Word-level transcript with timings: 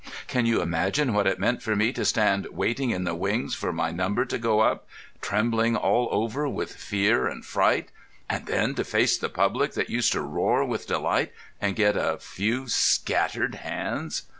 Can 0.25 0.47
you 0.47 0.63
imagine 0.63 1.13
what 1.13 1.27
it 1.27 1.37
meant 1.37 1.61
for 1.61 1.75
me 1.75 1.93
to 1.93 2.03
stand 2.05 2.47
waiting 2.49 2.89
in 2.89 3.03
the 3.03 3.13
wings 3.13 3.53
for 3.53 3.71
my 3.71 3.91
number 3.91 4.25
to 4.25 4.39
go 4.39 4.61
up, 4.61 4.87
trembling 5.21 5.75
all 5.75 6.07
over 6.09 6.49
with 6.49 6.73
fear 6.75 7.27
and 7.27 7.45
fright, 7.45 7.89
and 8.27 8.47
then 8.47 8.73
to 8.73 8.83
face 8.83 9.15
the 9.19 9.29
public 9.29 9.73
that 9.75 9.91
used 9.91 10.11
to 10.13 10.21
roar 10.21 10.65
with 10.65 10.87
delight, 10.87 11.31
and 11.61 11.75
get 11.75 11.95
a 11.95 12.17
few 12.17 12.67
scattered 12.67 13.53
hands? 13.53 14.23